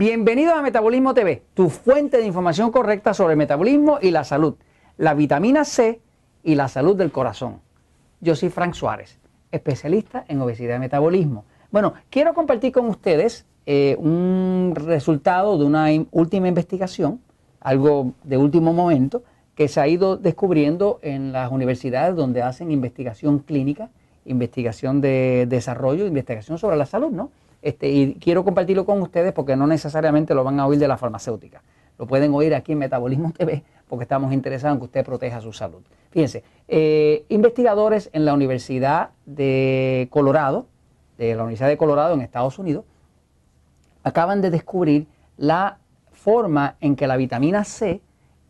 [0.00, 4.54] Bienvenidos a Metabolismo TV, tu fuente de información correcta sobre el metabolismo y la salud,
[4.96, 6.00] la vitamina C
[6.44, 7.58] y la salud del corazón.
[8.20, 9.18] Yo soy Frank Suárez,
[9.50, 11.46] especialista en obesidad y metabolismo.
[11.72, 17.20] Bueno, quiero compartir con ustedes eh, un resultado de una última investigación,
[17.58, 19.24] algo de último momento,
[19.56, 23.90] que se ha ido descubriendo en las universidades donde hacen investigación clínica,
[24.26, 27.32] investigación de desarrollo, investigación sobre la salud, ¿no?
[27.60, 30.96] Este, y quiero compartirlo con ustedes porque no necesariamente lo van a oír de la
[30.96, 31.62] farmacéutica.
[31.98, 35.52] Lo pueden oír aquí en Metabolismo TV porque estamos interesados en que usted proteja su
[35.52, 35.82] salud.
[36.10, 40.66] Fíjense, eh, investigadores en la Universidad de Colorado,
[41.16, 42.84] de la Universidad de Colorado en Estados Unidos,
[44.04, 45.78] acaban de descubrir la
[46.12, 48.00] forma en que la vitamina C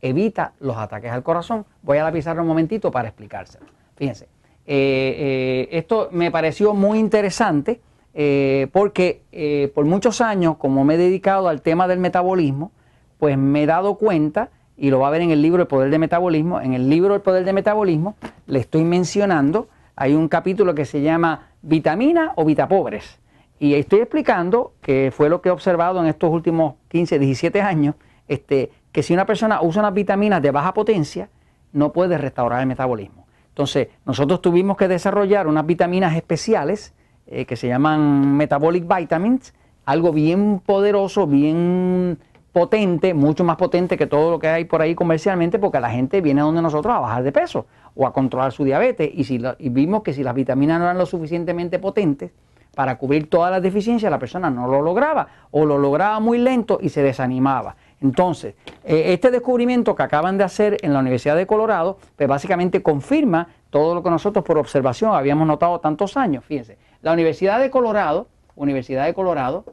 [0.03, 1.65] evita los ataques al corazón.
[1.83, 3.67] Voy a la un momentito para explicárselo.
[3.97, 4.27] Fíjense,
[4.67, 7.81] eh, eh, esto me pareció muy interesante
[8.21, 12.73] eh, porque eh, por muchos años, como me he dedicado al tema del metabolismo,
[13.17, 15.89] pues me he dado cuenta, y lo va a ver en el libro El Poder
[15.89, 18.17] del Metabolismo, en el libro El Poder del Metabolismo
[18.49, 23.21] le estoy mencionando, hay un capítulo que se llama Vitamina o Vitapobres.
[23.61, 27.95] Y estoy explicando, que fue lo que he observado en estos últimos 15, 17 años,
[28.27, 31.29] este, que si una persona usa unas vitaminas de baja potencia,
[31.73, 33.29] no puede restaurar el metabolismo.
[33.51, 36.95] Entonces, nosotros tuvimos que desarrollar unas vitaminas especiales
[37.31, 42.19] eh, que se llaman metabolic vitamins, algo bien poderoso, bien
[42.53, 46.21] potente, mucho más potente que todo lo que hay por ahí comercialmente, porque la gente
[46.21, 49.11] viene a donde nosotros a bajar de peso o a controlar su diabetes.
[49.13, 52.33] Y, si vimos que si las vitaminas no eran lo suficientemente potentes
[52.75, 56.79] para cubrir todas las deficiencias, la persona no lo lograba o lo lograba muy lento
[56.81, 57.77] y se desanimaba.
[58.01, 58.55] Entonces,
[58.85, 63.49] eh, este descubrimiento que acaban de hacer en la Universidad de Colorado, pues básicamente confirma
[63.71, 66.45] todo lo que nosotros por observación habíamos notado tantos años.
[66.45, 69.65] Fíjense, la Universidad de Colorado, Universidad de Colorado,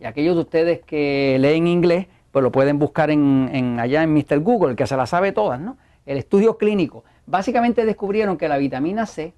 [0.00, 4.38] y aquellos de ustedes que leen inglés, pues lo pueden buscar en, allá en Mr.
[4.40, 5.76] Google, que se la sabe todas, ¿no?
[6.06, 7.04] El estudio clínico.
[7.26, 9.34] Básicamente descubrieron que la vitamina C,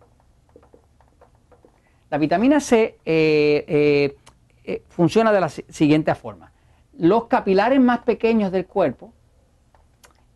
[2.10, 4.16] la vitamina C eh, eh,
[4.64, 6.52] eh, funciona de la siguiente forma.
[6.98, 9.12] Los capilares más pequeños del cuerpo,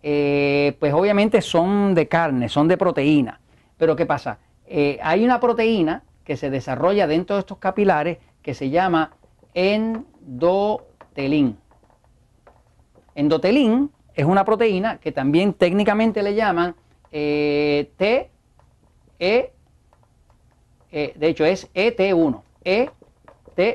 [0.00, 3.40] pues obviamente son de carne, son de proteína.
[3.76, 4.38] Pero ¿qué pasa?
[4.66, 9.12] Eh, hay una proteína que se desarrolla dentro de estos capilares que se llama
[9.52, 11.58] endotelín.
[13.14, 16.74] Endotelín es una proteína que también técnicamente le llaman
[17.12, 18.30] eh, T,
[19.18, 19.52] E,
[20.90, 22.94] eh, de hecho es ET1, ET1,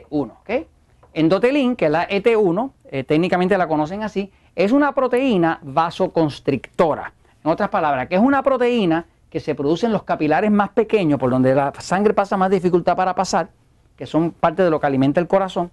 [0.09, 0.67] ¿ok?
[1.13, 2.71] Endotelín, que es la ET1,
[3.05, 7.13] técnicamente la conocen así, es una proteína vasoconstrictora.
[7.43, 11.29] En otras palabras, que es una proteína que se producen los capilares más pequeños, por
[11.29, 13.49] donde la sangre pasa más dificultad para pasar,
[13.95, 15.71] que son parte de lo que alimenta el corazón.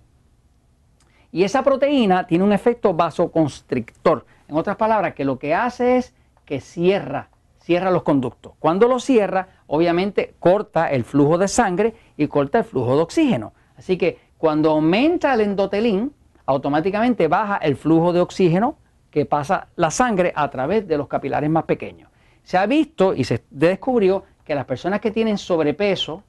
[1.32, 4.26] Y esa proteína tiene un efecto vasoconstrictor.
[4.48, 8.52] En otras palabras, que lo que hace es que cierra, cierra los conductos.
[8.58, 13.52] Cuando lo cierra, obviamente corta el flujo de sangre y corta el flujo de oxígeno.
[13.76, 16.12] Así que cuando aumenta el endotelín,
[16.46, 18.76] automáticamente baja el flujo de oxígeno
[19.10, 22.10] que pasa la sangre a través de los capilares más pequeños.
[22.46, 26.22] Se ha visto y se descubrió que las personas que tienen sobrepeso,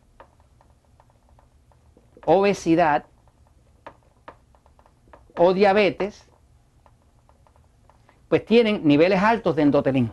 [2.26, 3.06] obesidad
[5.38, 6.28] o diabetes,
[8.30, 10.12] pues tienen niveles altos de endotelín.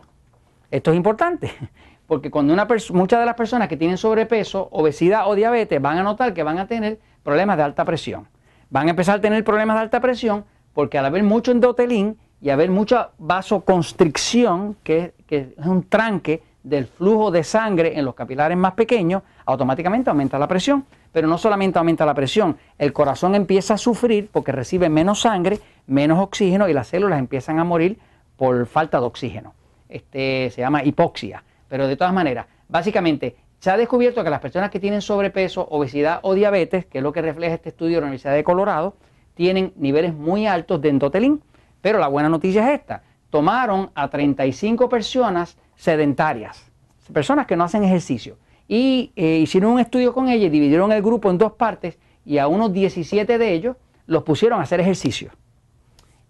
[0.69, 1.51] Esto es importante,
[2.05, 2.53] porque cuando
[2.91, 6.59] muchas de las personas que tienen sobrepeso, obesidad o diabetes van a notar que van
[6.59, 8.27] a tener problemas de alta presión.
[8.69, 12.51] Van a empezar a tener problemas de alta presión porque al haber mucho endotelín y
[12.51, 18.57] haber mucha vasoconstricción, que, que es un tranque del flujo de sangre en los capilares
[18.57, 20.85] más pequeños, automáticamente aumenta la presión.
[21.11, 25.59] Pero no solamente aumenta la presión, el corazón empieza a sufrir porque recibe menos sangre,
[25.87, 27.97] menos oxígeno y las células empiezan a morir
[28.35, 29.53] por falta de oxígeno.
[29.87, 31.43] Este se llama hipoxia.
[31.69, 36.19] Pero de todas maneras, básicamente se ha descubierto que las personas que tienen sobrepeso, obesidad
[36.23, 38.95] o diabetes, que es lo que refleja este estudio de la Universidad de Colorado,
[39.35, 41.41] tienen niveles muy altos de endotelín.
[41.81, 43.03] Pero la buena noticia es esta.
[43.35, 46.71] Tomaron a 35 personas sedentarias,
[47.11, 51.29] personas que no hacen ejercicio, y eh, hicieron un estudio con ellas, dividieron el grupo
[51.29, 53.75] en dos partes y a unos 17 de ellos
[54.07, 55.31] los pusieron a hacer ejercicio.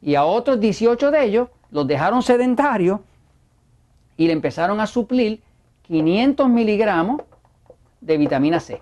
[0.01, 3.01] Y a otros 18 de ellos los dejaron sedentarios
[4.17, 5.43] y le empezaron a suplir
[5.83, 7.21] 500 miligramos
[8.01, 8.81] de vitamina C.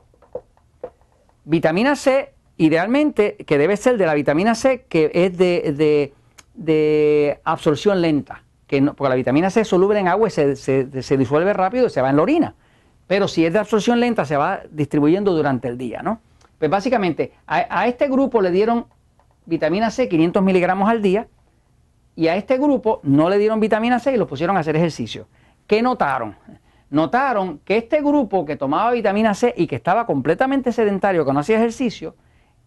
[1.43, 6.13] Vitamina C, idealmente, que debe ser de la vitamina C, que es de de
[7.43, 10.85] absorción lenta, que porque la vitamina C es soluble en agua y se,
[11.17, 12.55] disuelve rápido y se va en la orina.
[13.07, 16.19] Pero si es de absorción lenta, se va distribuyendo durante el día, ¿no?
[16.57, 18.85] Pues básicamente a, este grupo le dieron
[19.45, 21.27] vitamina C 500 miligramos al día
[22.15, 25.27] y a este grupo no le dieron vitamina C y los pusieron a hacer ejercicio.
[25.67, 26.35] ¿Qué notaron?
[26.89, 31.39] Notaron que este grupo que tomaba vitamina C y que estaba completamente sedentario, que no
[31.39, 32.15] hacía ejercicio,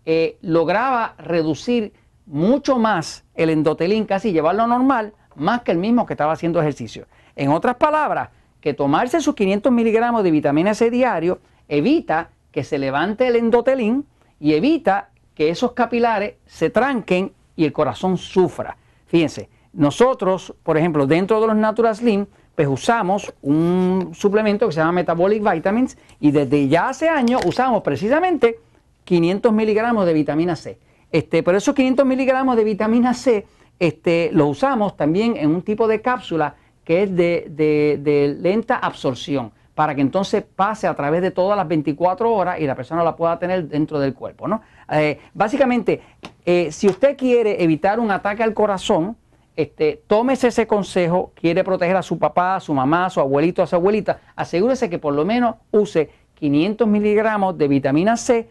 [0.05, 1.93] eh, lograba reducir
[2.27, 7.07] mucho más el endotelín, casi llevarlo normal, más que el mismo que estaba haciendo ejercicio.
[7.37, 8.31] En otras palabras,
[8.61, 11.39] que tomarse sus 500 miligramos de vitamina C diario
[11.69, 14.07] evita que se levante el endotelín
[14.41, 18.77] y evita que esos capilares se tranquen y el corazón sufra.
[19.07, 24.81] Fíjense, nosotros, por ejemplo, dentro de los Natural Slim, pues usamos un suplemento que se
[24.81, 28.59] llama Metabolic Vitamins y desde ya hace años usamos precisamente
[29.05, 30.79] 500 miligramos de vitamina C.
[31.11, 33.47] Pero esos 500 miligramos de vitamina C
[33.79, 36.55] este, lo usamos también en un tipo de cápsula
[36.85, 42.33] que es de, lenta absorción, para que entonces pase a través de todas las 24
[42.33, 44.47] horas y la persona la pueda tener dentro del cuerpo.
[44.47, 44.63] ¿no?
[44.91, 46.01] Eh, básicamente,
[46.45, 49.17] eh, si usted quiere evitar un ataque al corazón,
[49.57, 53.63] este, tómese ese consejo, quiere proteger a su papá, a su mamá, a su abuelito,
[53.63, 58.49] a su abuelita, asegúrese que por lo menos use 500 miligramos de vitamina C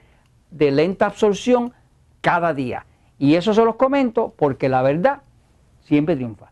[0.51, 1.73] de lenta absorción
[2.25, 2.87] cada día.
[3.19, 5.21] Y eso se los comento porque la verdad
[5.81, 6.49] siempre triunfa.